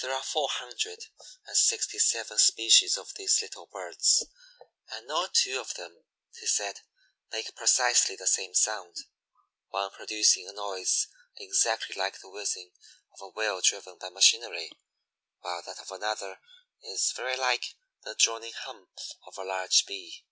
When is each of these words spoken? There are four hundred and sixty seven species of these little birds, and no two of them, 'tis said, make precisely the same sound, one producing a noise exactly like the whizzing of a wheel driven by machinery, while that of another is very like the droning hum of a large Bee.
There 0.00 0.12
are 0.14 0.22
four 0.22 0.48
hundred 0.48 1.00
and 1.44 1.56
sixty 1.56 1.98
seven 1.98 2.38
species 2.38 2.96
of 2.96 3.12
these 3.16 3.42
little 3.42 3.66
birds, 3.66 4.24
and 4.88 5.08
no 5.08 5.26
two 5.26 5.58
of 5.58 5.74
them, 5.74 6.04
'tis 6.32 6.54
said, 6.54 6.82
make 7.32 7.56
precisely 7.56 8.14
the 8.14 8.28
same 8.28 8.54
sound, 8.54 8.98
one 9.70 9.90
producing 9.90 10.46
a 10.48 10.52
noise 10.52 11.08
exactly 11.38 11.96
like 12.00 12.20
the 12.20 12.30
whizzing 12.30 12.70
of 13.12 13.20
a 13.20 13.28
wheel 13.30 13.60
driven 13.60 13.98
by 13.98 14.10
machinery, 14.10 14.70
while 15.40 15.60
that 15.62 15.80
of 15.80 15.90
another 15.90 16.38
is 16.80 17.10
very 17.10 17.36
like 17.36 17.74
the 18.04 18.14
droning 18.14 18.52
hum 18.52 18.88
of 19.26 19.36
a 19.36 19.42
large 19.42 19.86
Bee. 19.86 20.24